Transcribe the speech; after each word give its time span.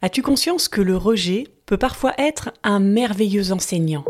As-tu 0.00 0.22
conscience 0.22 0.68
que 0.68 0.80
le 0.80 0.96
rejet 0.96 1.48
peut 1.66 1.76
parfois 1.76 2.12
être 2.18 2.52
un 2.62 2.78
merveilleux 2.78 3.50
enseignant? 3.50 4.04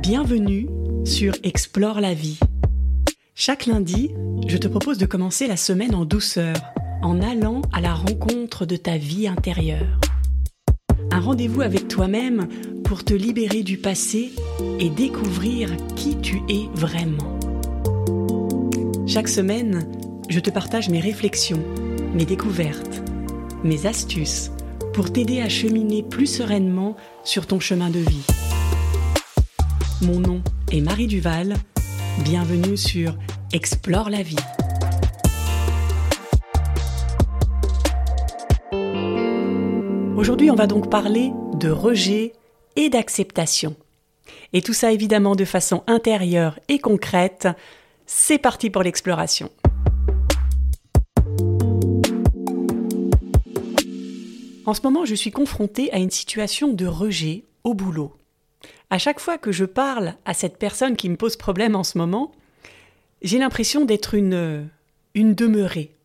Bienvenue 0.00 0.68
sur 1.04 1.34
Explore 1.42 2.00
la 2.00 2.14
vie. 2.14 2.38
Chaque 3.34 3.66
lundi, 3.66 4.14
je 4.46 4.58
te 4.58 4.68
propose 4.68 4.98
de 4.98 5.06
commencer 5.06 5.48
la 5.48 5.56
semaine 5.56 5.96
en 5.96 6.04
douceur, 6.04 6.54
en 7.02 7.20
allant 7.20 7.62
à 7.72 7.80
la 7.80 7.94
rencontre 7.94 8.64
de 8.64 8.76
ta 8.76 8.96
vie 8.96 9.26
intérieure. 9.26 9.98
Un 11.10 11.18
rendez-vous 11.18 11.62
avec 11.62 11.88
toi-même 11.88 12.46
pour 12.84 13.02
te 13.02 13.12
libérer 13.12 13.64
du 13.64 13.76
passé 13.76 14.30
et 14.78 14.88
découvrir 14.88 15.68
qui 15.96 16.16
tu 16.20 16.42
es 16.48 16.68
vraiment. 16.74 17.41
Chaque 19.12 19.28
semaine, 19.28 19.86
je 20.30 20.40
te 20.40 20.48
partage 20.48 20.88
mes 20.88 20.98
réflexions, 20.98 21.62
mes 22.14 22.24
découvertes, 22.24 23.02
mes 23.62 23.84
astuces 23.84 24.50
pour 24.94 25.12
t'aider 25.12 25.42
à 25.42 25.50
cheminer 25.50 26.02
plus 26.02 26.26
sereinement 26.26 26.96
sur 27.22 27.46
ton 27.46 27.60
chemin 27.60 27.90
de 27.90 27.98
vie. 27.98 28.24
Mon 30.00 30.18
nom 30.18 30.40
est 30.72 30.80
Marie 30.80 31.08
Duval. 31.08 31.56
Bienvenue 32.24 32.78
sur 32.78 33.14
Explore 33.52 34.08
la 34.08 34.22
vie. 34.22 34.36
Aujourd'hui, 40.16 40.50
on 40.50 40.56
va 40.56 40.66
donc 40.66 40.88
parler 40.88 41.32
de 41.60 41.68
rejet 41.68 42.32
et 42.76 42.88
d'acceptation. 42.88 43.76
Et 44.54 44.62
tout 44.62 44.72
ça 44.72 44.90
évidemment 44.90 45.36
de 45.36 45.44
façon 45.44 45.82
intérieure 45.86 46.58
et 46.70 46.78
concrète 46.78 47.46
c'est 48.14 48.38
parti 48.38 48.68
pour 48.68 48.82
l'exploration. 48.82 49.50
En 54.66 54.74
ce 54.74 54.82
moment, 54.82 55.06
je 55.06 55.14
suis 55.14 55.32
confrontée 55.32 55.90
à 55.92 55.96
une 55.96 56.10
situation 56.10 56.68
de 56.68 56.86
rejet 56.86 57.44
au 57.64 57.74
boulot. 57.74 58.14
À 58.90 58.98
chaque 58.98 59.18
fois 59.18 59.38
que 59.38 59.50
je 59.50 59.64
parle 59.64 60.14
à 60.26 60.34
cette 60.34 60.58
personne 60.58 60.94
qui 60.94 61.08
me 61.08 61.16
pose 61.16 61.36
problème 61.36 61.74
en 61.74 61.82
ce 61.82 61.96
moment, 61.96 62.32
j'ai 63.22 63.38
l'impression 63.38 63.86
d'être 63.86 64.14
une, 64.14 64.68
une 65.14 65.34
demeurée. 65.34 65.96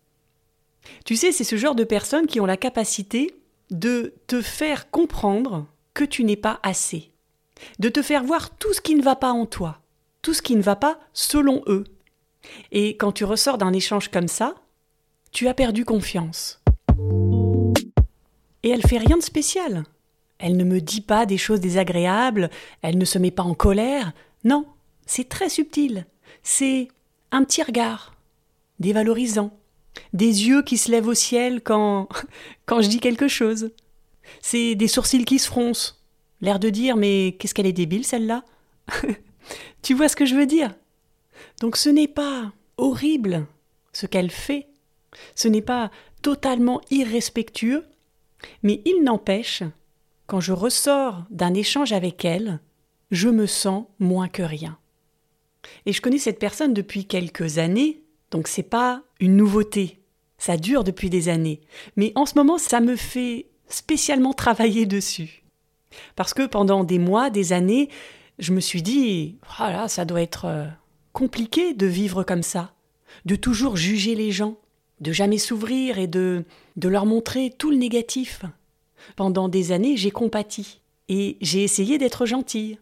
Tu 1.05 1.17
sais, 1.17 1.33
c'est 1.33 1.43
ce 1.43 1.57
genre 1.57 1.75
de 1.75 1.83
personnes 1.83 2.25
qui 2.25 2.39
ont 2.39 2.45
la 2.45 2.57
capacité 2.57 3.35
de 3.69 4.13
te 4.27 4.41
faire 4.41 4.89
comprendre 4.89 5.67
que 5.93 6.05
tu 6.05 6.23
n'es 6.23 6.37
pas 6.37 6.61
assez, 6.63 7.11
de 7.79 7.89
te 7.89 8.01
faire 8.01 8.23
voir 8.23 8.55
tout 8.57 8.73
ce 8.73 8.81
qui 8.81 8.95
ne 8.95 9.03
va 9.03 9.17
pas 9.17 9.31
en 9.31 9.45
toi, 9.45 9.81
tout 10.21 10.33
ce 10.33 10.41
qui 10.41 10.55
ne 10.55 10.61
va 10.61 10.77
pas 10.77 10.99
selon 11.13 11.61
eux. 11.67 11.83
Et 12.71 12.97
quand 12.97 13.11
tu 13.11 13.25
ressors 13.25 13.57
d'un 13.57 13.73
échange 13.73 14.09
comme 14.09 14.27
ça, 14.27 14.55
tu 15.31 15.47
as 15.47 15.53
perdu 15.53 15.85
confiance. 15.85 16.61
Et 18.63 18.69
elle 18.69 18.81
fait 18.81 18.97
rien 18.97 19.17
de 19.17 19.23
spécial. 19.23 19.83
Elle 20.39 20.57
ne 20.57 20.63
me 20.63 20.81
dit 20.81 21.01
pas 21.01 21.25
des 21.25 21.37
choses 21.37 21.59
désagréables, 21.59 22.49
elle 22.81 22.97
ne 22.97 23.05
se 23.05 23.17
met 23.17 23.31
pas 23.31 23.43
en 23.43 23.53
colère. 23.53 24.13
Non, 24.43 24.65
c'est 25.05 25.29
très 25.29 25.49
subtil. 25.49 26.05
C'est 26.43 26.89
un 27.31 27.43
petit 27.43 27.63
regard, 27.63 28.13
dévalorisant, 28.79 29.51
des 30.13 30.47
yeux 30.47 30.61
qui 30.61 30.77
se 30.77 30.91
lèvent 30.91 31.07
au 31.07 31.13
ciel 31.13 31.61
quand 31.61 32.07
quand 32.65 32.81
je 32.81 32.89
dis 32.89 32.99
quelque 32.99 33.27
chose. 33.27 33.71
C'est 34.41 34.75
des 34.75 34.87
sourcils 34.87 35.25
qui 35.25 35.39
se 35.39 35.47
froncent, 35.47 36.03
l'air 36.41 36.59
de 36.59 36.69
dire 36.69 36.97
mais 36.97 37.35
qu'est-ce 37.39 37.53
qu'elle 37.53 37.65
est 37.65 37.73
débile 37.73 38.05
celle-là? 38.05 38.43
Tu 39.81 39.93
vois 39.93 40.09
ce 40.09 40.17
que 40.17 40.25
je 40.25 40.35
veux 40.35 40.45
dire? 40.45 40.73
Donc 41.61 41.77
ce 41.77 41.89
n'est 41.89 42.07
pas 42.07 42.53
horrible 42.77 43.47
ce 43.93 44.05
qu'elle 44.05 44.31
fait, 44.31 44.67
ce 45.35 45.47
n'est 45.47 45.61
pas 45.61 45.91
totalement 46.21 46.81
irrespectueux, 46.91 47.85
mais 48.63 48.81
il 48.85 49.03
n'empêche, 49.03 49.63
quand 50.27 50.39
je 50.39 50.53
ressors 50.53 51.23
d'un 51.29 51.53
échange 51.53 51.93
avec 51.93 52.23
elle, 52.25 52.59
je 53.11 53.29
me 53.29 53.45
sens 53.45 53.85
moins 53.99 54.27
que 54.27 54.43
rien. 54.43 54.77
Et 55.85 55.93
je 55.93 56.01
connais 56.01 56.17
cette 56.17 56.39
personne 56.39 56.73
depuis 56.73 57.05
quelques 57.05 57.57
années, 57.57 58.03
donc 58.31 58.47
c'est 58.47 58.63
pas 58.63 59.03
une 59.19 59.37
nouveauté. 59.37 59.99
Ça 60.37 60.57
dure 60.57 60.83
depuis 60.83 61.09
des 61.09 61.29
années. 61.29 61.61
Mais 61.95 62.11
en 62.15 62.25
ce 62.25 62.35
moment, 62.35 62.57
ça 62.57 62.79
me 62.79 62.95
fait 62.95 63.47
spécialement 63.69 64.33
travailler 64.33 64.85
dessus. 64.85 65.43
Parce 66.15 66.33
que 66.33 66.45
pendant 66.45 66.83
des 66.83 66.99
mois, 66.99 67.29
des 67.29 67.53
années, 67.53 67.89
je 68.37 68.53
me 68.53 68.59
suis 68.59 68.83
dit, 68.83 69.39
voilà, 69.57 69.87
ça 69.87 70.05
doit 70.05 70.21
être 70.21 70.45
euh, 70.45 70.67
compliqué 71.17 71.73
de 71.73 71.87
vivre 71.87 72.21
comme 72.21 72.43
ça, 72.43 72.75
de 73.25 73.35
toujours 73.35 73.75
juger 73.75 74.13
les 74.13 74.31
gens, 74.31 74.55
de 75.01 75.11
jamais 75.11 75.39
s'ouvrir 75.39 75.97
et 75.97 76.05
de, 76.05 76.45
de 76.75 76.89
leur 76.89 77.07
montrer 77.07 77.51
tout 77.57 77.71
le 77.71 77.77
négatif. 77.77 78.45
Pendant 79.15 79.49
des 79.49 79.71
années, 79.71 79.97
j'ai 79.97 80.11
compati 80.11 80.79
et 81.09 81.37
j'ai 81.41 81.63
essayé 81.63 81.97
d'être 81.97 82.27
gentille. 82.27 82.77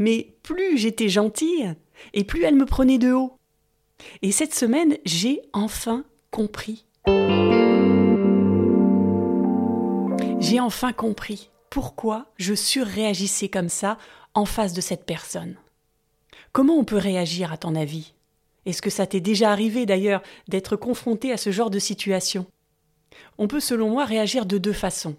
Mais 0.00 0.34
plus 0.42 0.76
j'étais 0.76 1.08
gentille, 1.08 1.72
et 2.14 2.24
plus 2.24 2.42
elle 2.42 2.56
me 2.56 2.66
prenait 2.66 2.98
de 2.98 3.12
haut. 3.12 3.38
Et 4.22 4.32
cette 4.32 4.52
semaine, 4.52 4.96
j'ai 5.04 5.40
enfin 5.52 6.04
compris. 6.32 6.84
J'ai 10.40 10.58
enfin 10.58 10.92
compris 10.92 11.50
pourquoi 11.70 12.26
je 12.38 12.54
surréagissais 12.54 13.48
comme 13.48 13.68
ça 13.68 13.98
en 14.34 14.46
face 14.46 14.72
de 14.72 14.80
cette 14.80 15.06
personne. 15.06 15.54
Comment 16.56 16.78
on 16.78 16.84
peut 16.84 16.96
réagir 16.96 17.52
à 17.52 17.58
ton 17.58 17.74
avis? 17.74 18.14
Est-ce 18.64 18.80
que 18.80 18.88
ça 18.88 19.06
t'est 19.06 19.20
déjà 19.20 19.52
arrivé 19.52 19.84
d'ailleurs 19.84 20.22
d'être 20.48 20.74
confronté 20.74 21.30
à 21.30 21.36
ce 21.36 21.50
genre 21.50 21.68
de 21.68 21.78
situation? 21.78 22.46
On 23.36 23.46
peut 23.46 23.60
selon 23.60 23.90
moi 23.90 24.06
réagir 24.06 24.46
de 24.46 24.56
deux 24.56 24.72
façons. 24.72 25.16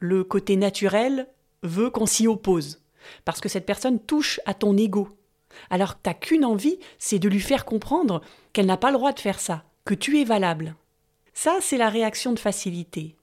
Le 0.00 0.24
côté 0.24 0.56
naturel 0.56 1.28
veut 1.62 1.88
qu'on 1.88 2.04
s'y 2.04 2.26
oppose, 2.26 2.82
parce 3.24 3.40
que 3.40 3.48
cette 3.48 3.64
personne 3.64 4.00
touche 4.00 4.40
à 4.44 4.54
ton 4.54 4.76
ego. 4.76 5.08
Alors 5.70 6.00
t'as 6.00 6.14
qu'une 6.14 6.44
envie, 6.44 6.80
c'est 6.98 7.20
de 7.20 7.28
lui 7.28 7.38
faire 7.38 7.64
comprendre 7.64 8.20
qu'elle 8.52 8.66
n'a 8.66 8.76
pas 8.76 8.90
le 8.90 8.98
droit 8.98 9.12
de 9.12 9.20
faire 9.20 9.38
ça, 9.38 9.62
que 9.84 9.94
tu 9.94 10.20
es 10.20 10.24
valable. 10.24 10.74
Ça, 11.32 11.58
c'est 11.60 11.78
la 11.78 11.90
réaction 11.90 12.32
de 12.32 12.40
facilité. 12.40 13.14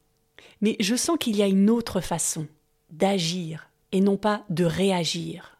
Mais 0.61 0.77
je 0.79 0.95
sens 0.95 1.17
qu'il 1.19 1.35
y 1.35 1.43
a 1.43 1.47
une 1.47 1.69
autre 1.69 1.99
façon 1.99 2.47
d'agir, 2.89 3.69
et 3.91 3.99
non 3.99 4.15
pas 4.15 4.45
de 4.49 4.63
réagir. 4.63 5.52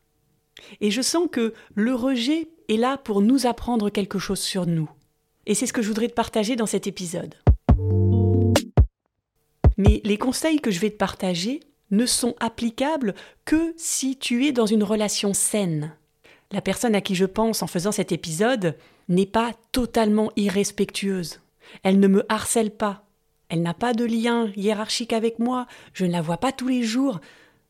Et 0.82 0.92
je 0.92 1.02
sens 1.02 1.28
que 1.32 1.54
le 1.76 1.94
rejet 1.94 2.48
est 2.70 2.78
là 2.78 2.98
pour 2.98 3.22
nous 3.22 3.46
apprendre 3.46 3.90
quelque 3.90 4.20
chose 4.20 4.40
sur 4.40 4.66
nous. 4.66 4.90
Et 5.46 5.56
c'est 5.56 5.66
ce 5.66 5.74
que 5.74 5.82
je 5.82 5.88
voudrais 5.88 6.08
te 6.08 6.14
partager 6.14 6.56
dans 6.56 6.66
cet 6.66 6.88
épisode. 6.88 7.36
Mais 9.78 10.02
les 10.04 10.18
conseils 10.18 10.62
que 10.62 10.72
je 10.72 10.80
vais 10.80 10.92
te 10.92 10.98
partager 10.98 11.62
ne 11.92 12.06
sont 12.06 12.36
applicables 12.40 13.14
que 13.46 13.74
si 13.78 14.18
tu 14.18 14.46
es 14.46 14.52
dans 14.52 14.66
une 14.66 14.84
relation 14.84 15.34
saine. 15.34 15.96
La 16.52 16.62
personne 16.62 16.96
à 16.96 17.02
qui 17.02 17.16
je 17.16 17.26
pense 17.26 17.64
en 17.64 17.68
faisant 17.68 17.92
cet 17.92 18.12
épisode 18.12 18.78
n'est 19.10 19.26
pas 19.26 19.52
totalement 19.72 20.32
irrespectueuse. 20.36 21.42
Elle 21.84 22.00
ne 22.00 22.08
me 22.08 22.26
harcèle 22.32 22.72
pas. 22.72 23.06
Elle 23.50 23.62
n'a 23.62 23.74
pas 23.74 23.94
de 23.94 24.06
lien 24.06 24.52
hiérarchique 24.56 25.14
avec 25.14 25.40
moi. 25.40 25.68
Je 25.94 26.06
ne 26.06 26.12
la 26.12 26.22
vois 26.22 26.38
pas 26.38 26.52
tous 26.52 26.68
les 26.68 26.84
jours 26.84 27.20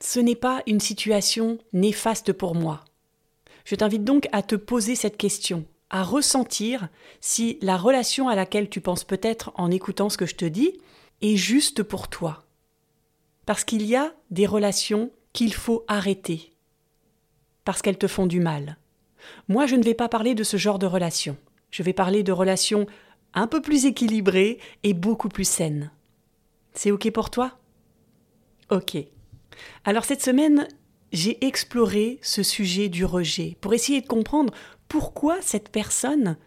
ce 0.04 0.20
n'est 0.20 0.36
pas 0.36 0.62
une 0.68 0.82
situation 0.82 1.58
néfaste 1.72 2.34
pour 2.34 2.56
moi. 2.56 2.84
Je 3.64 3.76
t'invite 3.76 4.04
donc 4.04 4.28
à 4.34 4.42
te 4.42 4.56
poser 4.56 4.96
cette 4.96 5.16
question, 5.16 5.66
à 5.90 6.04
ressentir 6.04 6.90
si 7.22 7.58
la 7.62 7.78
relation 7.78 8.28
à 8.28 8.36
laquelle 8.36 8.70
tu 8.70 8.82
penses 8.82 9.06
peut-être 9.06 9.54
en 9.56 9.72
écoutant 9.72 10.10
ce 10.10 10.18
que 10.18 10.26
je 10.26 10.36
te 10.36 10.44
dis 10.44 10.78
est 11.22 11.38
juste 11.38 11.84
pour 11.84 12.10
toi. 12.10 12.44
Parce 13.46 13.64
qu'il 13.64 13.84
y 13.84 13.96
a 13.96 14.14
des 14.30 14.46
relations 14.46 15.10
qu'il 15.32 15.54
faut 15.54 15.86
arrêter, 15.88 16.52
parce 17.64 17.82
qu'elles 17.82 17.98
te 17.98 18.08
font 18.08 18.28
du 18.28 18.42
mal. 18.42 18.78
Moi, 19.48 19.68
je 19.68 19.78
ne 19.78 19.84
vais 19.84 19.94
pas 19.94 20.10
parler 20.10 20.36
de 20.36 20.44
ce 20.44 20.58
genre 20.58 20.80
de 20.80 20.86
relations. 20.86 21.38
Je 21.72 21.82
vais 21.82 21.94
parler 21.94 22.24
de 22.24 22.34
relations 22.34 22.88
un 23.34 23.48
peu 23.48 23.62
plus 23.62 23.86
équilibrées 23.86 24.60
et 24.84 24.94
beaucoup 24.94 25.30
plus 25.30 25.48
saines. 25.48 25.92
C'est 26.74 26.92
OK 26.92 27.10
pour 27.12 27.30
toi? 27.30 27.58
OK. 28.70 28.98
Alors 29.86 30.06
cette 30.06 30.22
semaine, 30.22 30.68
j'ai 31.12 31.46
exploré 31.46 32.20
ce 32.22 32.44
sujet 32.44 32.90
du 32.90 33.06
rejet 33.06 33.58
pour 33.62 33.74
essayer 33.74 34.02
de 34.02 34.08
comprendre 34.08 34.54
pourquoi 34.88 35.42
cette 35.42 35.70
personne 35.70 36.38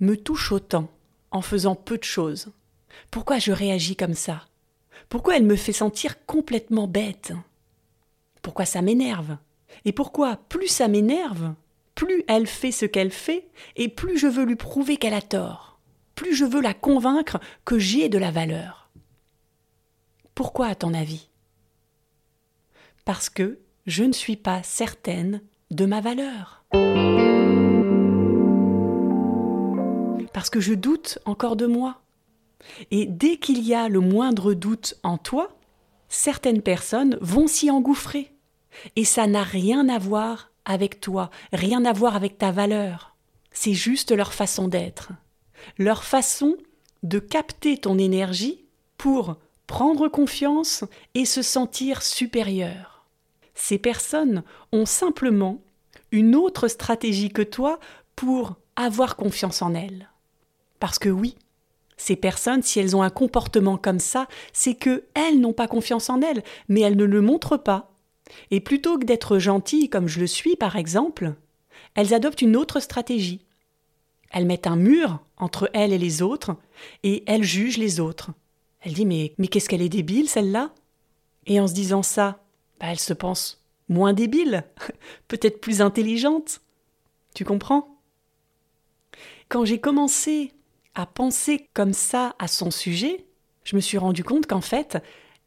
me 0.00 0.16
touche 0.16 0.52
autant 0.52 0.88
en 1.30 1.42
faisant 1.42 1.74
peu 1.74 1.98
de 1.98 2.04
choses. 2.04 2.52
Pourquoi 3.10 3.38
je 3.38 3.52
réagis 3.52 3.96
comme 3.96 4.14
ça? 4.14 4.46
Pourquoi 5.08 5.36
elle 5.36 5.44
me 5.44 5.56
fait 5.56 5.72
sentir 5.72 6.24
complètement 6.26 6.86
bête? 6.86 7.32
Pourquoi 8.42 8.64
ça 8.64 8.82
m'énerve? 8.82 9.36
Et 9.84 9.92
pourquoi 9.92 10.36
plus 10.36 10.68
ça 10.68 10.88
m'énerve, 10.88 11.54
plus 11.94 12.24
elle 12.28 12.46
fait 12.46 12.72
ce 12.72 12.86
qu'elle 12.86 13.10
fait, 13.10 13.48
et 13.76 13.88
plus 13.88 14.18
je 14.18 14.26
veux 14.26 14.44
lui 14.44 14.56
prouver 14.56 14.96
qu'elle 14.96 15.14
a 15.14 15.22
tort, 15.22 15.80
plus 16.14 16.34
je 16.34 16.44
veux 16.44 16.60
la 16.60 16.74
convaincre 16.74 17.38
que 17.64 17.78
j'ai 17.78 18.08
de 18.08 18.18
la 18.18 18.30
valeur. 18.30 18.90
Pourquoi 20.34 20.66
à 20.66 20.74
ton 20.74 20.92
avis? 20.92 21.29
Parce 23.04 23.28
que 23.28 23.58
je 23.86 24.04
ne 24.04 24.12
suis 24.12 24.36
pas 24.36 24.62
certaine 24.62 25.40
de 25.70 25.86
ma 25.86 26.00
valeur. 26.00 26.64
parce 30.32 30.50
que 30.50 30.60
je 30.60 30.74
doute 30.74 31.18
encore 31.24 31.56
de 31.56 31.66
moi. 31.66 32.00
Et 32.90 33.06
dès 33.06 33.36
qu'il 33.36 33.62
y 33.66 33.74
a 33.74 33.88
le 33.88 34.00
moindre 34.00 34.54
doute 34.54 34.94
en 35.02 35.18
toi, 35.18 35.56
certaines 36.08 36.62
personnes 36.62 37.18
vont 37.20 37.46
s'y 37.46 37.70
engouffrer. 37.70 38.32
Et 38.96 39.04
ça 39.04 39.26
n'a 39.26 39.42
rien 39.42 39.88
à 39.88 39.98
voir 39.98 40.50
avec 40.64 41.00
toi, 41.00 41.30
rien 41.52 41.84
à 41.84 41.92
voir 41.92 42.16
avec 42.16 42.38
ta 42.38 42.52
valeur. 42.52 43.16
C'est 43.52 43.74
juste 43.74 44.12
leur 44.12 44.32
façon 44.32 44.68
d'être, 44.68 45.10
leur 45.78 46.04
façon 46.04 46.56
de 47.02 47.18
capter 47.18 47.78
ton 47.78 47.98
énergie 47.98 48.64
pour 48.96 49.36
prendre 49.70 50.08
confiance 50.08 50.82
et 51.14 51.24
se 51.24 51.42
sentir 51.42 52.02
supérieur. 52.02 53.06
Ces 53.54 53.78
personnes 53.78 54.42
ont 54.72 54.84
simplement 54.84 55.62
une 56.10 56.34
autre 56.34 56.66
stratégie 56.66 57.30
que 57.30 57.42
toi 57.42 57.78
pour 58.16 58.56
avoir 58.74 59.14
confiance 59.14 59.62
en 59.62 59.72
elles. 59.74 60.10
Parce 60.80 60.98
que 60.98 61.08
oui, 61.08 61.36
ces 61.96 62.16
personnes, 62.16 62.64
si 62.64 62.80
elles 62.80 62.96
ont 62.96 63.02
un 63.02 63.10
comportement 63.10 63.76
comme 63.76 64.00
ça, 64.00 64.26
c'est 64.52 64.74
que 64.74 65.04
elles 65.14 65.38
n'ont 65.38 65.52
pas 65.52 65.68
confiance 65.68 66.10
en 66.10 66.20
elles, 66.20 66.42
mais 66.68 66.80
elles 66.80 66.96
ne 66.96 67.04
le 67.04 67.20
montrent 67.20 67.56
pas. 67.56 67.92
Et 68.50 68.58
plutôt 68.58 68.98
que 68.98 69.04
d'être 69.04 69.38
gentilles 69.38 69.88
comme 69.88 70.08
je 70.08 70.18
le 70.18 70.26
suis 70.26 70.56
par 70.56 70.74
exemple, 70.74 71.34
elles 71.94 72.12
adoptent 72.12 72.42
une 72.42 72.56
autre 72.56 72.80
stratégie. 72.80 73.46
Elles 74.32 74.46
mettent 74.46 74.66
un 74.66 74.74
mur 74.74 75.20
entre 75.36 75.70
elles 75.74 75.92
et 75.92 75.98
les 75.98 76.22
autres, 76.22 76.56
et 77.04 77.22
elles 77.28 77.44
jugent 77.44 77.78
les 77.78 78.00
autres. 78.00 78.32
Elle 78.80 78.94
dit 78.94 79.06
Mais, 79.06 79.34
mais 79.38 79.48
qu'est-ce 79.48 79.68
qu'elle 79.68 79.82
est 79.82 79.88
débile, 79.88 80.28
celle-là? 80.28 80.72
Et 81.46 81.60
en 81.60 81.66
se 81.66 81.74
disant 81.74 82.02
ça, 82.02 82.42
bah, 82.78 82.86
elle 82.90 82.98
se 82.98 83.12
pense 83.12 83.60
moins 83.88 84.12
débile, 84.12 84.64
peut-être 85.28 85.60
plus 85.60 85.82
intelligente. 85.82 86.60
Tu 87.34 87.44
comprends? 87.44 87.98
Quand 89.48 89.64
j'ai 89.64 89.80
commencé 89.80 90.52
à 90.94 91.06
penser 91.06 91.68
comme 91.74 91.92
ça 91.92 92.34
à 92.38 92.46
son 92.46 92.70
sujet, 92.70 93.26
je 93.64 93.76
me 93.76 93.80
suis 93.80 93.98
rendu 93.98 94.24
compte 94.24 94.46
qu'en 94.46 94.60
fait, 94.60 94.98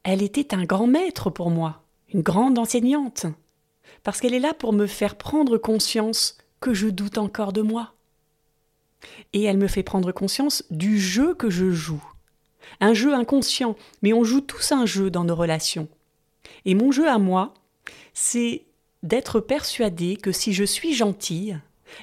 elle 0.03 0.21
était 0.21 0.53
un 0.53 0.65
grand 0.65 0.87
maître 0.87 1.29
pour 1.29 1.49
moi, 1.49 1.83
une 2.13 2.21
grande 2.21 2.59
enseignante, 2.59 3.25
parce 4.03 4.19
qu'elle 4.19 4.33
est 4.33 4.39
là 4.39 4.53
pour 4.53 4.73
me 4.73 4.87
faire 4.87 5.15
prendre 5.15 5.57
conscience 5.57 6.37
que 6.59 6.73
je 6.73 6.87
doute 6.87 7.17
encore 7.17 7.53
de 7.53 7.61
moi. 7.61 7.93
Et 9.31 9.43
elle 9.43 9.57
me 9.57 9.67
fait 9.67 9.83
prendre 9.83 10.11
conscience 10.11 10.63
du 10.69 10.99
jeu 10.99 11.33
que 11.33 11.49
je 11.49 11.71
joue. 11.71 12.03
Un 12.79 12.93
jeu 12.93 13.13
inconscient, 13.13 13.75
mais 14.01 14.13
on 14.13 14.23
joue 14.23 14.41
tous 14.41 14.71
un 14.71 14.85
jeu 14.85 15.09
dans 15.09 15.23
nos 15.23 15.35
relations. 15.35 15.87
Et 16.65 16.75
mon 16.75 16.91
jeu 16.91 17.07
à 17.07 17.17
moi, 17.17 17.53
c'est 18.13 18.63
d'être 19.01 19.39
persuadé 19.39 20.15
que 20.15 20.31
si 20.31 20.53
je 20.53 20.63
suis 20.63 20.93
gentille, 20.93 21.59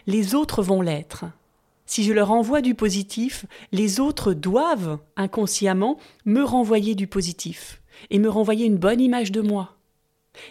les 0.07 0.35
autres 0.35 0.63
vont 0.63 0.83
l'être. 0.83 1.25
Si 1.87 2.05
je 2.05 2.13
leur 2.13 2.31
envoie 2.31 2.61
du 2.61 2.75
positif, 2.75 3.47
les 3.73 3.99
autres 3.99 4.33
doivent, 4.33 4.99
inconsciemment, 5.17 5.99
me 6.25 6.43
renvoyer 6.43 6.95
du 6.95 7.07
positif 7.07 7.83
et 8.11 8.19
me 8.19 8.29
renvoyer 8.29 8.67
une 8.67 8.77
bonne 8.77 9.01
image 9.01 9.33
de 9.33 9.41
moi. 9.41 9.77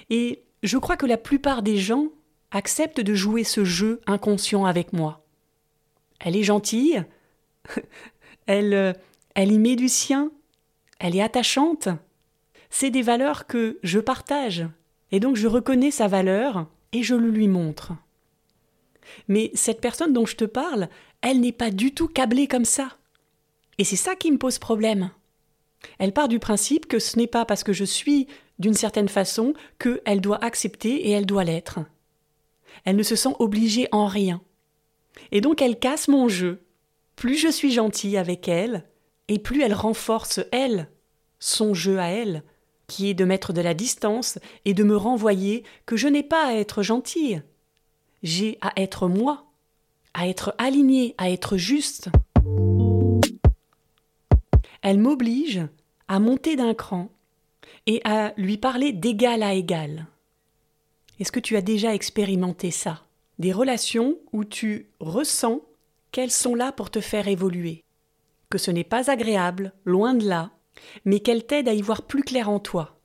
Et 0.09 0.43
je 0.63 0.77
crois 0.77 0.97
que 0.97 1.05
la 1.05 1.17
plupart 1.17 1.61
des 1.61 1.77
gens 1.77 2.07
acceptent 2.51 2.99
de 2.99 3.13
jouer 3.13 3.43
ce 3.43 3.63
jeu 3.63 4.01
inconscient 4.05 4.65
avec 4.65 4.91
moi. 4.91 5.23
Elle 6.19 6.35
est 6.35 6.43
gentille, 6.43 7.05
elle, 8.47 8.95
elle 9.35 9.51
y 9.51 9.59
met 9.59 9.75
du 9.75 9.89
sien, 9.89 10.31
elle 10.99 11.15
est 11.15 11.21
attachante. 11.21 11.89
C'est 12.69 12.91
des 12.91 13.01
valeurs 13.01 13.47
que 13.47 13.79
je 13.83 13.99
partage, 13.99 14.67
et 15.11 15.19
donc 15.19 15.35
je 15.35 15.47
reconnais 15.47 15.91
sa 15.91 16.07
valeur 16.07 16.67
et 16.91 17.03
je 17.03 17.15
le 17.15 17.29
lui 17.29 17.47
montre. 17.47 17.93
Mais 19.27 19.51
cette 19.53 19.81
personne 19.81 20.13
dont 20.13 20.25
je 20.25 20.35
te 20.35 20.45
parle, 20.45 20.89
elle 21.21 21.39
n'est 21.39 21.51
pas 21.51 21.71
du 21.71 21.93
tout 21.93 22.07
câblée 22.07 22.47
comme 22.47 22.65
ça. 22.65 22.97
Et 23.77 23.83
c'est 23.83 23.95
ça 23.95 24.15
qui 24.15 24.31
me 24.31 24.37
pose 24.37 24.59
problème. 24.59 25.11
Elle 25.97 26.13
part 26.13 26.27
du 26.27 26.39
principe 26.39 26.87
que 26.87 26.99
ce 26.99 27.17
n'est 27.17 27.27
pas 27.27 27.45
parce 27.45 27.63
que 27.63 27.73
je 27.73 27.85
suis 27.85 28.27
d'une 28.59 28.73
certaine 28.73 29.07
façon 29.07 29.53
qu'elle 29.79 30.21
doit 30.21 30.43
accepter 30.43 31.07
et 31.07 31.11
elle 31.11 31.25
doit 31.25 31.45
l'être. 31.45 31.79
Elle 32.85 32.97
ne 32.97 33.03
se 33.03 33.15
sent 33.15 33.33
obligée 33.39 33.87
en 33.91 34.05
rien. 34.05 34.41
Et 35.31 35.41
donc 35.41 35.61
elle 35.61 35.79
casse 35.79 36.07
mon 36.07 36.27
jeu. 36.27 36.61
Plus 37.15 37.35
je 37.35 37.49
suis 37.49 37.71
gentille 37.71 38.17
avec 38.17 38.47
elle, 38.47 38.85
et 39.29 39.39
plus 39.39 39.61
elle 39.61 39.73
renforce, 39.73 40.41
elle, 40.51 40.89
son 41.39 41.73
jeu 41.73 41.99
à 41.99 42.07
elle, 42.07 42.43
qui 42.87 43.09
est 43.09 43.13
de 43.13 43.23
mettre 43.23 43.53
de 43.53 43.61
la 43.61 43.73
distance 43.73 44.39
et 44.65 44.73
de 44.73 44.83
me 44.83 44.97
renvoyer 44.97 45.63
que 45.85 45.95
je 45.95 46.07
n'ai 46.07 46.23
pas 46.23 46.47
à 46.47 46.53
être 46.55 46.83
gentille. 46.83 47.41
J'ai 48.23 48.57
à 48.59 48.73
être 48.75 49.07
moi 49.07 49.45
à 50.13 50.27
être 50.27 50.53
alignée, 50.57 51.15
à 51.17 51.29
être 51.29 51.57
juste. 51.57 52.09
Elle 54.81 54.99
m'oblige 54.99 55.61
à 56.07 56.19
monter 56.19 56.55
d'un 56.55 56.73
cran 56.73 57.09
et 57.85 58.01
à 58.03 58.33
lui 58.37 58.57
parler 58.57 58.91
d'égal 58.91 59.43
à 59.43 59.53
égal. 59.53 60.07
Est-ce 61.19 61.31
que 61.31 61.39
tu 61.39 61.55
as 61.55 61.61
déjà 61.61 61.93
expérimenté 61.93 62.71
ça? 62.71 63.03
Des 63.39 63.51
relations 63.51 64.17
où 64.31 64.43
tu 64.43 64.89
ressens 64.99 65.61
qu'elles 66.11 66.31
sont 66.31 66.55
là 66.55 66.71
pour 66.71 66.89
te 66.89 67.01
faire 67.01 67.27
évoluer, 67.27 67.83
que 68.49 68.57
ce 68.57 68.71
n'est 68.71 68.83
pas 68.83 69.11
agréable, 69.11 69.73
loin 69.85 70.13
de 70.13 70.27
là, 70.27 70.51
mais 71.05 71.19
qu'elles 71.19 71.45
t'aident 71.45 71.69
à 71.69 71.73
y 71.73 71.81
voir 71.81 72.03
plus 72.03 72.23
clair 72.23 72.49
en 72.49 72.59
toi, 72.59 72.99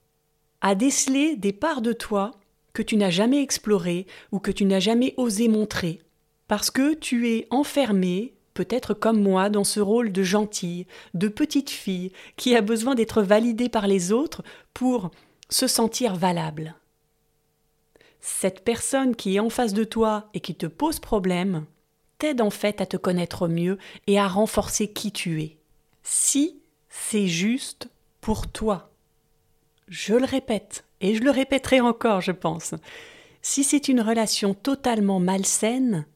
à 0.61 0.75
déceler 0.75 1.37
des 1.37 1.53
parts 1.53 1.83
de 1.83 1.93
toi 1.93 2.33
que 2.73 2.83
tu 2.83 2.97
n'as 2.97 3.11
jamais 3.11 3.43
explorées 3.43 4.07
ou 4.33 4.39
que 4.39 4.51
tu 4.51 4.65
n'as 4.65 4.81
jamais 4.81 5.15
osé 5.17 5.49
montrer, 5.49 6.01
parce 6.49 6.71
que 6.71 6.95
tu 6.95 7.29
es 7.31 7.47
enfermé, 7.51 8.35
peut-être 8.55 8.95
comme 8.95 9.21
moi, 9.21 9.51
dans 9.51 9.65
ce 9.65 9.81
rôle 9.81 10.13
de 10.13 10.23
gentille, 10.23 10.87
de 11.13 11.29
petite 11.29 11.71
fille, 11.71 12.13
qui 12.37 12.57
a 12.57 12.61
besoin 12.61 12.95
d'être 12.95 13.23
validée 13.23 13.69
par 13.69 13.87
les 13.87 14.13
autres 14.13 14.43
pour 14.73 15.11
se 15.51 15.67
sentir 15.67 16.17
valable. 16.17 16.75
Cette 18.21 18.65
personne 18.65 19.15
qui 19.15 19.37
est 19.37 19.41
en 19.41 19.51
face 19.51 19.75
de 19.75 19.85
toi 19.85 20.31
et 20.33 20.41
qui 20.41 20.55
te 20.55 20.67
pose 20.67 20.99
problème 20.99 21.67
en 22.41 22.51
fait 22.51 22.81
à 22.81 22.87
te 22.87 22.97
connaître 22.97 23.49
mieux 23.49 23.79
et 24.07 24.19
à 24.19 24.29
renforcer 24.29 24.89
qui 24.89 25.13
tu 25.13 25.43
es. 25.43 25.59
Si 26.03 26.61
c'est 26.89 27.27
juste 27.27 27.89
pour 28.21 28.47
toi. 28.47 28.91
Je 29.89 30.15
le 30.15 30.25
répète, 30.25 30.85
et 31.01 31.15
je 31.15 31.23
le 31.23 31.31
répéterai 31.31 31.81
encore, 31.81 32.21
je 32.21 32.33
pense. 32.33 32.75
Si 33.43 33.65
c'est 33.65 33.89
une 33.89 34.01
relation 34.01 34.55
totalement 34.55 35.21
malsaine, 35.21 36.07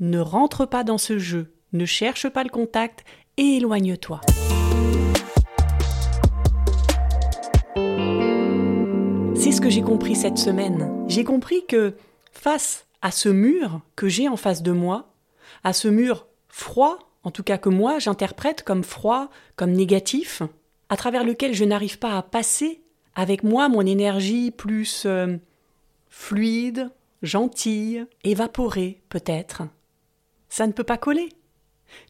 ne 0.00 0.18
rentre 0.18 0.66
pas 0.66 0.84
dans 0.84 0.98
ce 0.98 1.18
jeu, 1.18 1.54
ne 1.72 1.86
cherche 1.86 2.28
pas 2.28 2.44
le 2.44 2.50
contact 2.50 3.04
et 3.38 3.56
éloigne-toi. 3.56 4.20
C'est 9.34 9.52
ce 9.52 9.60
que 9.60 9.70
j'ai 9.70 9.82
compris 9.82 10.16
cette 10.16 10.38
semaine. 10.38 11.04
J'ai 11.08 11.24
compris 11.24 11.64
que 11.66 11.94
face 12.32 12.86
à 13.00 13.10
ce 13.10 13.28
mur 13.28 13.80
que 13.94 14.08
j'ai 14.08 14.28
en 14.28 14.36
face 14.36 14.62
de 14.62 14.72
moi, 14.72 15.14
à 15.64 15.72
ce 15.72 15.88
mur 15.88 16.26
froid, 16.48 16.98
en 17.22 17.30
tout 17.30 17.42
cas 17.42 17.58
que 17.58 17.68
moi 17.68 17.98
j'interprète 17.98 18.62
comme 18.62 18.84
froid, 18.84 19.30
comme 19.56 19.72
négatif, 19.72 20.42
à 20.88 20.96
travers 20.96 21.24
lequel 21.24 21.54
je 21.54 21.64
n'arrive 21.64 21.98
pas 21.98 22.16
à 22.16 22.22
passer 22.22 22.82
avec 23.14 23.42
moi 23.42 23.68
mon 23.68 23.84
énergie 23.84 24.50
plus 24.50 25.04
euh, 25.06 25.36
fluide, 26.08 26.90
gentille, 27.22 28.06
évaporée 28.24 29.02
peut-être, 29.08 29.62
ça 30.48 30.66
ne 30.66 30.72
peut 30.72 30.84
pas 30.84 30.98
coller. 30.98 31.30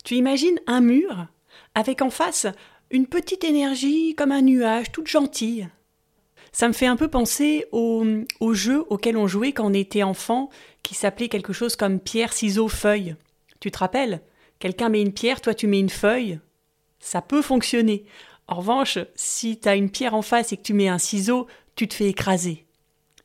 Tu 0.05 0.15
imagines 0.15 0.59
un 0.67 0.81
mur 0.81 1.27
avec 1.75 2.03
en 2.03 2.11
face 2.11 2.47
une 2.91 3.07
petite 3.07 3.45
énergie 3.45 4.15
comme 4.15 4.33
un 4.33 4.43
nuage, 4.43 4.93
toute 4.93 5.09
gentille. 5.09 5.69
Ça 6.53 6.69
me 6.69 6.73
fait 6.73 6.87
un 6.87 6.97
peu 6.97 7.09
penser 7.09 7.67
au, 7.73 8.05
jeu 8.53 8.85
auquel 8.89 9.17
on 9.17 9.27
jouait 9.27 9.53
quand 9.53 9.67
on 9.67 9.75
était 9.75 10.03
enfant, 10.03 10.49
qui 10.83 10.95
s'appelait 10.95 11.29
quelque 11.29 11.53
chose 11.53 11.77
comme 11.77 12.01
pierre, 12.01 12.33
ciseaux, 12.33 12.69
feuille. 12.69 13.17
Tu 13.67 13.73
te 13.73 13.79
rappelles 13.79 14.23
Quelqu'un 14.61 14.91
met 14.91 15.03
une 15.03 15.13
pierre, 15.13 15.41
toi 15.41 15.53
tu 15.53 15.67
mets 15.67 15.81
une 15.81 15.91
feuille. 15.91 16.39
Ça 17.01 17.21
peut 17.21 17.43
fonctionner. 17.43 18.05
En 18.47 18.55
revanche, 18.55 19.01
si 19.17 19.59
tu 19.59 19.69
as 19.69 19.75
une 19.75 19.91
pierre 19.91 20.15
en 20.15 20.23
face 20.23 20.53
et 20.53 20.57
que 20.57 20.63
tu 20.63 20.73
mets 20.73 20.87
un 20.87 20.99
ciseau, 20.99 21.49
tu 21.75 21.89
te 21.89 21.95
fais 21.95 22.07
écraser. 22.07 22.65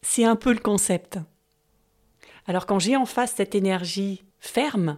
C'est 0.02 0.24
un 0.24 0.36
peu 0.36 0.52
le 0.52 0.60
concept. 0.60 1.20
Alors 2.48 2.66
quand 2.66 2.80
j'ai 2.80 2.96
en 2.96 3.06
face 3.06 3.34
cette 3.36 3.54
énergie 3.54 4.24
ferme, 4.40 4.98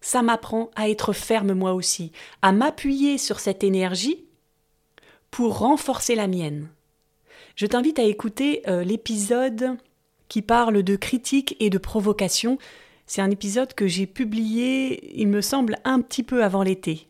ça 0.00 0.22
m'apprend 0.22 0.70
à 0.76 0.88
être 0.88 1.12
ferme 1.12 1.52
moi 1.52 1.74
aussi, 1.74 2.10
à 2.40 2.50
m'appuyer 2.52 3.18
sur 3.18 3.38
cette 3.38 3.62
énergie 3.62 4.24
pour 5.30 5.58
renforcer 5.58 6.14
la 6.14 6.26
mienne. 6.26 6.70
Je 7.54 7.66
t'invite 7.66 7.98
à 7.98 8.04
écouter 8.04 8.62
euh, 8.66 8.82
l'épisode 8.82 9.76
qui 10.28 10.40
parle 10.40 10.82
de 10.82 10.96
critique 10.96 11.54
et 11.60 11.68
de 11.68 11.76
provocation. 11.76 12.56
C'est 13.12 13.22
un 13.22 13.30
épisode 13.32 13.74
que 13.74 13.88
j'ai 13.88 14.06
publié, 14.06 15.20
il 15.20 15.26
me 15.26 15.40
semble, 15.40 15.78
un 15.82 16.00
petit 16.00 16.22
peu 16.22 16.44
avant 16.44 16.62
l'été. 16.62 17.08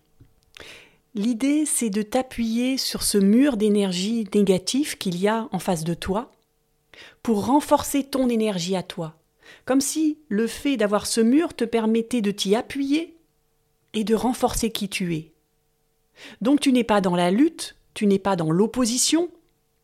L'idée, 1.15 1.67
c'est 1.67 1.91
de 1.91 2.01
t'appuyer 2.01 2.79
sur 2.79 3.03
ce 3.03 3.19
mur 3.19 3.59
d'énergie 3.59 4.27
négative 4.35 4.97
qu'il 4.97 5.21
y 5.21 5.29
a 5.29 5.47
en 5.53 5.59
face 5.59 5.85
de 5.85 5.93
toi 5.93 6.33
pour 7.23 7.45
renforcer 7.45 8.03
ton 8.03 8.31
énergie 8.31 8.77
à 8.77 8.83
toi, 8.83 9.15
comme 9.67 9.83
si 9.83 10.17
le 10.31 10.47
fait 10.47 10.79
d'avoir 10.79 11.07
ce 11.07 11.21
mur 11.21 11.53
te 11.53 11.65
permettait 11.65 12.23
de 12.23 12.31
t'y 12.31 12.57
appuyer 12.57 13.15
et 13.93 14.03
de 14.03 14.15
renforcer 14.15 14.71
qui 14.71 14.89
tu 14.89 15.15
es. 15.15 15.33
Donc 16.41 16.61
tu 16.61 16.73
n'es 16.73 16.83
pas 16.83 17.03
dans 17.03 17.15
la 17.15 17.31
lutte, 17.31 17.77
tu 17.93 18.07
n'es 18.07 18.19
pas 18.19 18.37
dans 18.37 18.51
l'opposition, 18.51 19.29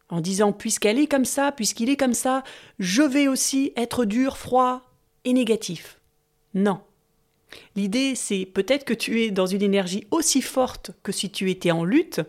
en 0.08 0.23
disant 0.23 0.54
puisqu'elle 0.54 0.99
est 0.99 1.08
comme 1.08 1.26
ça, 1.26 1.52
puisqu'il 1.52 1.90
est 1.90 1.99
comme 1.99 2.14
ça, 2.14 2.42
je 2.78 3.02
vais 3.02 3.28
aussi 3.28 3.75
être 3.76 4.06
dur, 4.06 4.38
froid 4.38 4.80
et 5.26 5.35
négatif. 5.35 5.96
Non. 6.56 6.80
L'idée, 7.76 8.14
c'est 8.14 8.46
peut-être 8.46 8.84
que 8.84 8.94
tu 8.94 9.22
es 9.22 9.30
dans 9.30 9.46
une 9.46 9.62
énergie 9.62 10.06
aussi 10.10 10.42
forte 10.42 10.90
que 11.02 11.12
si 11.12 11.30
tu 11.30 11.50
étais 11.50 11.70
en 11.70 11.84
lutte, 11.84 12.22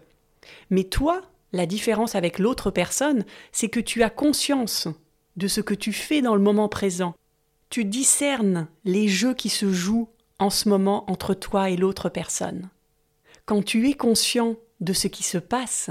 mais 0.69 0.83
toi, 0.83 1.21
la 1.53 1.65
différence 1.65 2.13
avec 2.13 2.37
l'autre 2.37 2.69
personne, 2.69 3.25
c'est 3.51 3.69
que 3.69 3.79
tu 3.79 4.03
as 4.03 4.09
conscience 4.09 4.87
de 5.37 5.47
ce 5.47 5.61
que 5.61 5.73
tu 5.73 5.93
fais 5.93 6.21
dans 6.21 6.35
le 6.35 6.41
moment 6.41 6.67
présent. 6.67 7.15
Tu 7.69 7.85
discernes 7.85 8.67
les 8.83 9.07
jeux 9.07 9.33
qui 9.33 9.49
se 9.49 9.71
jouent 9.71 10.09
en 10.39 10.49
ce 10.49 10.67
moment 10.67 11.09
entre 11.09 11.33
toi 11.33 11.69
et 11.69 11.77
l'autre 11.77 12.09
personne. 12.09 12.69
Quand 13.45 13.63
tu 13.63 13.89
es 13.89 13.93
conscient 13.93 14.55
de 14.81 14.93
ce 14.93 15.07
qui 15.07 15.23
se 15.23 15.37
passe, 15.37 15.89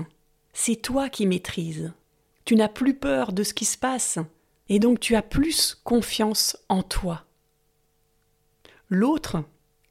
c'est 0.52 0.76
toi 0.76 1.09
qui 1.09 1.26
maîtrises. 1.26 1.93
Tu 2.45 2.55
n'as 2.55 2.69
plus 2.69 2.95
peur 2.95 3.33
de 3.33 3.43
ce 3.43 3.55
qui 3.55 3.64
se 3.64 3.78
passe, 3.78 4.19
et 4.69 4.78
donc 4.78 5.00
tu 5.00 5.16
as 5.16 5.23
plus 5.23 5.81
confiance 5.85 6.57
en 6.69 6.83
toi. 6.83 7.25
L'autre 8.88 9.43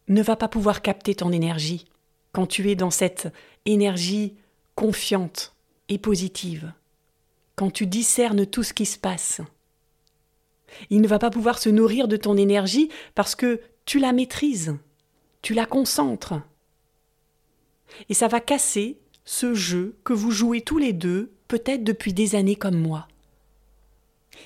ne 0.08 0.22
va 0.22 0.36
pas 0.36 0.48
pouvoir 0.48 0.82
capter 0.82 1.16
ton 1.16 1.32
énergie 1.32 1.86
quand 2.32 2.46
tu 2.48 2.70
es 2.70 2.76
dans 2.76 2.92
cette 2.92 3.32
énergie 3.66 4.36
confiante 4.76 5.54
et 5.90 5.98
positive, 5.98 6.74
quand 7.56 7.72
tu 7.72 7.88
discernes 7.88 8.46
tout 8.46 8.64
ce 8.64 8.74
qui 8.74 8.86
se 8.86 8.98
passe. 8.98 9.42
Il 10.90 11.02
ne 11.02 11.08
va 11.08 11.20
pas 11.20 11.30
pouvoir 11.30 11.60
se 11.60 11.70
nourrir 11.70 12.08
de 12.08 12.18
ton 12.18 12.36
énergie 12.36 12.90
parce 13.16 13.36
que 13.36 13.62
tu 13.86 14.00
la 14.00 14.14
maîtrises, 14.14 14.76
tu 15.42 15.54
la 15.54 15.66
concentres. 15.66 16.34
Et 18.10 18.14
ça 18.14 18.28
va 18.28 18.40
casser 18.40 19.00
ce 19.24 19.54
jeu 19.54 19.98
que 20.04 20.14
vous 20.14 20.32
jouez 20.32 20.62
tous 20.62 20.78
les 20.78 20.94
deux, 20.94 21.32
peut-être 21.48 21.84
depuis 21.84 22.14
des 22.14 22.36
années 22.36 22.56
comme 22.56 22.78
moi. 22.78 23.08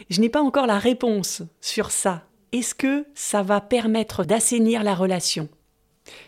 Je 0.10 0.22
n'ai 0.22 0.30
pas 0.30 0.42
encore 0.42 0.68
la 0.68 0.78
réponse 0.78 1.42
sur 1.62 1.92
ça. 1.92 2.29
Est-ce 2.52 2.74
que 2.74 3.06
ça 3.14 3.44
va 3.44 3.62
permettre 3.62 4.24
d'assainir 4.24 4.84
la 4.84 4.96
relation? 4.96 5.50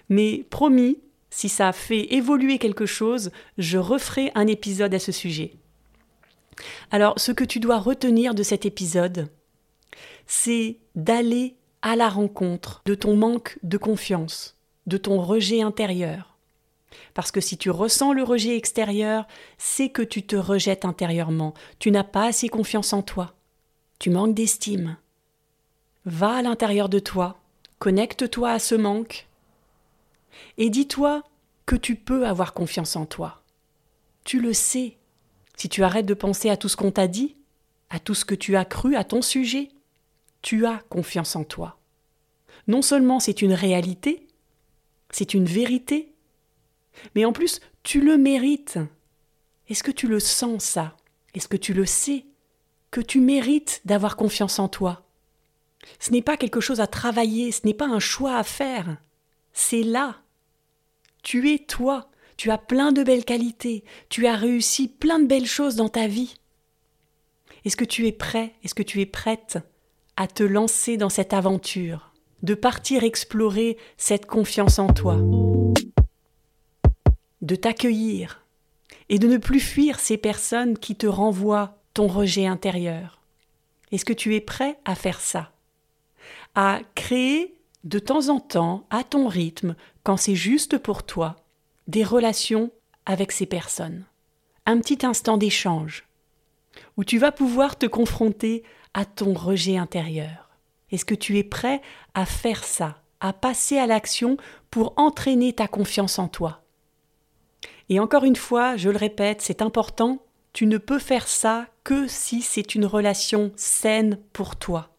Mais 0.09 0.45
promis, 0.49 0.99
si 1.29 1.49
ça 1.49 1.71
fait 1.71 2.13
évoluer 2.13 2.57
quelque 2.57 2.85
chose, 2.85 3.31
je 3.57 3.77
referai 3.77 4.31
un 4.35 4.47
épisode 4.47 4.93
à 4.93 4.99
ce 4.99 5.11
sujet. 5.11 5.53
Alors, 6.91 7.13
ce 7.17 7.31
que 7.31 7.43
tu 7.43 7.59
dois 7.59 7.79
retenir 7.79 8.35
de 8.35 8.43
cet 8.43 8.65
épisode, 8.65 9.29
c'est 10.27 10.77
d'aller 10.95 11.55
à 11.81 11.95
la 11.95 12.09
rencontre 12.09 12.81
de 12.85 12.93
ton 12.93 13.15
manque 13.15 13.57
de 13.63 13.77
confiance, 13.77 14.57
de 14.85 14.97
ton 14.97 15.21
rejet 15.21 15.61
intérieur. 15.61 16.37
Parce 17.13 17.31
que 17.31 17.41
si 17.41 17.57
tu 17.57 17.69
ressens 17.69 18.13
le 18.13 18.23
rejet 18.23 18.55
extérieur, 18.55 19.25
c'est 19.57 19.89
que 19.89 20.01
tu 20.01 20.23
te 20.23 20.35
rejettes 20.35 20.85
intérieurement, 20.85 21.53
tu 21.79 21.89
n'as 21.91 22.03
pas 22.03 22.25
assez 22.25 22.49
confiance 22.49 22.93
en 22.93 23.01
toi, 23.01 23.33
tu 23.99 24.09
manques 24.09 24.35
d'estime. 24.35 24.97
Va 26.05 26.37
à 26.37 26.41
l'intérieur 26.41 26.89
de 26.89 26.99
toi, 26.99 27.39
connecte-toi 27.77 28.51
à 28.51 28.59
ce 28.59 28.73
manque, 28.73 29.27
et 30.57 30.69
dis-toi 30.69 31.23
que 31.65 31.75
tu 31.75 31.95
peux 31.95 32.25
avoir 32.25 32.53
confiance 32.53 32.95
en 32.95 33.05
toi. 33.05 33.43
Tu 34.23 34.39
le 34.39 34.53
sais. 34.53 34.97
Si 35.55 35.69
tu 35.69 35.83
arrêtes 35.83 36.07
de 36.07 36.15
penser 36.15 36.49
à 36.49 36.57
tout 36.57 36.69
ce 36.69 36.75
qu'on 36.75 36.91
t'a 36.91 37.07
dit, 37.07 37.35
à 37.91 37.99
tout 37.99 38.15
ce 38.15 38.25
que 38.25 38.33
tu 38.33 38.55
as 38.55 38.65
cru 38.65 38.95
à 38.95 39.03
ton 39.03 39.21
sujet, 39.21 39.69
tu 40.41 40.65
as 40.65 40.79
confiance 40.89 41.35
en 41.35 41.43
toi. 41.43 41.77
Non 42.67 42.81
seulement 42.81 43.19
c'est 43.19 43.43
une 43.43 43.53
réalité, 43.53 44.27
c'est 45.11 45.35
une 45.35 45.45
vérité, 45.45 46.13
mais 47.13 47.25
en 47.25 47.33
plus 47.33 47.59
tu 47.83 48.01
le 48.01 48.17
mérites. 48.17 48.79
Est-ce 49.69 49.83
que 49.83 49.91
tu 49.91 50.07
le 50.07 50.19
sens 50.19 50.63
ça? 50.63 50.97
Est-ce 51.35 51.47
que 51.47 51.57
tu 51.57 51.73
le 51.73 51.85
sais 51.85 52.25
Que 52.89 53.01
tu 53.01 53.19
mérites 53.19 53.81
d'avoir 53.85 54.15
confiance 54.15 54.57
en 54.57 54.67
toi? 54.67 55.05
Ce 55.99 56.11
n'est 56.11 56.21
pas 56.21 56.37
quelque 56.37 56.59
chose 56.59 56.79
à 56.79 56.87
travailler, 56.87 57.51
ce 57.51 57.65
n'est 57.65 57.73
pas 57.73 57.87
un 57.87 57.99
choix 57.99 58.37
à 58.37 58.43
faire. 58.43 58.97
C'est 59.53 59.83
là. 59.83 60.17
Tu 61.23 61.53
es 61.53 61.59
toi. 61.59 62.09
Tu 62.37 62.49
as 62.49 62.57
plein 62.57 62.91
de 62.91 63.03
belles 63.03 63.25
qualités. 63.25 63.83
Tu 64.09 64.25
as 64.25 64.35
réussi 64.35 64.87
plein 64.87 65.19
de 65.19 65.27
belles 65.27 65.45
choses 65.45 65.75
dans 65.75 65.89
ta 65.89 66.07
vie. 66.07 66.35
Est-ce 67.65 67.77
que 67.77 67.85
tu 67.85 68.07
es 68.07 68.11
prêt 68.11 68.55
Est-ce 68.63 68.73
que 68.73 68.83
tu 68.83 69.01
es 69.01 69.05
prête 69.05 69.59
à 70.17 70.27
te 70.27 70.43
lancer 70.43 70.97
dans 70.97 71.09
cette 71.09 71.33
aventure, 71.33 72.13
de 72.41 72.55
partir 72.55 73.03
explorer 73.03 73.77
cette 73.97 74.25
confiance 74.25 74.79
en 74.79 74.87
toi, 74.87 75.17
de 77.41 77.55
t'accueillir 77.55 78.45
et 79.09 79.19
de 79.19 79.27
ne 79.27 79.37
plus 79.37 79.59
fuir 79.59 79.99
ces 79.99 80.17
personnes 80.17 80.77
qui 80.77 80.95
te 80.95 81.07
renvoient 81.07 81.77
ton 81.93 82.07
rejet 82.07 82.47
intérieur? 82.47 83.21
Est-ce 83.91 84.05
que 84.05 84.13
tu 84.13 84.35
es 84.35 84.41
prêt 84.41 84.79
à 84.85 84.95
faire 84.95 85.19
ça? 85.19 85.51
À 86.55 86.79
créer 86.95 87.55
de 87.83 87.99
temps 87.99 88.29
en 88.29 88.39
temps, 88.39 88.85
à 88.89 89.03
ton 89.03 89.27
rythme, 89.27 89.75
quand 90.03 90.17
c'est 90.17 90.35
juste 90.35 90.77
pour 90.77 91.03
toi, 91.03 91.35
des 91.87 92.03
relations 92.03 92.71
avec 93.05 93.31
ces 93.31 93.45
personnes. 93.45 94.03
Un 94.65 94.79
petit 94.79 95.05
instant 95.05 95.37
d'échange, 95.37 96.05
où 96.97 97.03
tu 97.03 97.17
vas 97.17 97.31
pouvoir 97.31 97.77
te 97.77 97.85
confronter 97.85 98.63
à 98.93 99.05
ton 99.05 99.33
rejet 99.33 99.77
intérieur 99.77 100.49
Est-ce 100.91 101.05
que 101.05 101.15
tu 101.15 101.37
es 101.37 101.43
prêt 101.43 101.81
à 102.13 102.25
faire 102.25 102.63
ça, 102.63 103.01
à 103.19 103.33
passer 103.33 103.77
à 103.77 103.87
l'action 103.87 104.37
pour 104.69 104.93
entraîner 104.97 105.53
ta 105.53 105.67
confiance 105.67 106.19
en 106.19 106.27
toi? 106.27 106.61
Et 107.89 107.99
encore 107.99 108.23
une 108.23 108.35
fois, 108.35 108.77
je 108.77 108.89
le 108.89 108.97
répète, 108.97 109.41
c'est 109.41 109.61
important, 109.61 110.23
tu 110.53 110.65
ne 110.65 110.77
peux 110.77 110.99
faire 110.99 111.27
ça 111.27 111.67
que 111.83 112.07
si 112.07 112.41
c'est 112.41 112.75
une 112.75 112.85
relation 112.85 113.51
saine 113.55 114.19
pour 114.33 114.55
toi. 114.55 114.90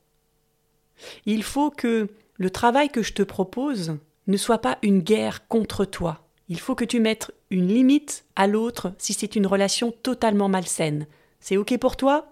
Il 1.26 1.42
faut 1.42 1.70
que 1.70 2.08
le 2.36 2.50
travail 2.50 2.88
que 2.88 3.02
je 3.02 3.12
te 3.12 3.22
propose 3.22 3.96
ne 4.26 4.36
soit 4.36 4.58
pas 4.58 4.78
une 4.82 5.00
guerre 5.00 5.46
contre 5.48 5.84
toi. 5.84 6.26
Il 6.48 6.58
faut 6.58 6.74
que 6.74 6.84
tu 6.84 7.00
mettes 7.00 7.30
une 7.50 7.68
limite 7.68 8.24
à 8.36 8.46
l'autre 8.46 8.92
si 8.98 9.12
c'est 9.12 9.36
une 9.36 9.46
relation 9.46 9.92
totalement 10.02 10.48
malsaine. 10.48 11.06
C'est 11.40 11.56
OK 11.56 11.76
pour 11.78 11.96
toi? 11.96 12.26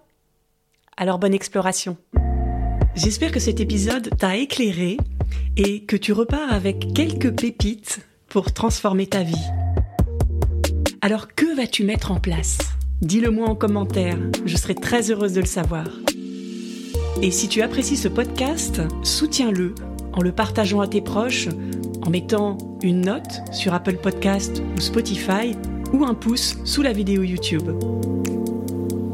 Alors 0.97 1.19
bonne 1.19 1.33
exploration. 1.33 1.97
J'espère 2.95 3.31
que 3.31 3.39
cet 3.39 3.59
épisode 3.59 4.09
t'a 4.17 4.35
éclairé 4.35 4.97
et 5.57 5.85
que 5.85 5.95
tu 5.95 6.13
repars 6.13 6.51
avec 6.51 6.93
quelques 6.93 7.31
pépites 7.31 7.99
pour 8.27 8.53
transformer 8.53 9.07
ta 9.07 9.23
vie. 9.23 9.47
Alors 11.01 11.33
que 11.33 11.55
vas-tu 11.55 11.83
mettre 11.83 12.11
en 12.11 12.19
place? 12.19 12.57
Dis-le 13.01 13.31
moi 13.31 13.49
en 13.49 13.55
commentaire, 13.55 14.19
je 14.45 14.55
serai 14.55 14.75
très 14.75 15.09
heureuse 15.09 15.33
de 15.33 15.41
le 15.41 15.47
savoir. 15.47 15.87
Et 17.21 17.31
si 17.31 17.47
tu 17.47 17.61
apprécies 17.61 17.97
ce 17.97 18.07
podcast, 18.07 18.81
soutiens-le 19.03 19.75
en 20.13 20.21
le 20.21 20.31
partageant 20.31 20.81
à 20.81 20.87
tes 20.87 21.01
proches, 21.01 21.47
en 22.05 22.09
mettant 22.09 22.57
une 22.81 23.01
note 23.01 23.41
sur 23.51 23.73
Apple 23.73 23.97
Podcast 23.97 24.61
ou 24.75 24.81
Spotify 24.81 25.55
ou 25.93 26.03
un 26.03 26.13
pouce 26.13 26.57
sous 26.65 26.81
la 26.81 26.93
vidéo 26.93 27.23
YouTube. 27.23 27.69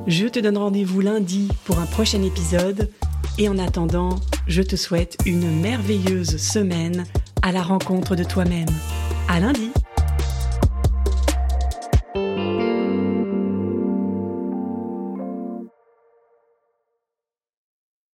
Je 0.07 0.27
te 0.27 0.39
donne 0.39 0.57
rendez-vous 0.57 1.01
lundi 1.01 1.49
pour 1.65 1.79
un 1.79 1.85
prochain 1.85 2.21
épisode 2.23 2.89
et 3.37 3.49
en 3.49 3.57
attendant, 3.57 4.15
je 4.47 4.61
te 4.61 4.75
souhaite 4.75 5.17
une 5.25 5.59
merveilleuse 5.61 6.37
semaine 6.37 7.05
à 7.41 7.51
la 7.51 7.61
rencontre 7.61 8.15
de 8.15 8.23
toi-même. 8.23 8.69
À 9.27 9.39
lundi! 9.39 9.71